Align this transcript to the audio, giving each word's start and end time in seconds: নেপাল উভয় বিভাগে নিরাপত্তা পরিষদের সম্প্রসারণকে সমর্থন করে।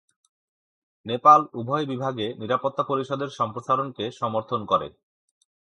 নেপাল 1.05 1.41
উভয় 1.53 1.85
বিভাগে 1.85 2.27
নিরাপত্তা 2.39 2.83
পরিষদের 2.83 3.29
সম্প্রসারণকে 3.29 4.05
সমর্থন 4.11 4.61
করে। 4.65 4.87